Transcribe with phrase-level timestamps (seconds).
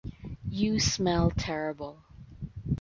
[0.49, 2.01] You smell terrible.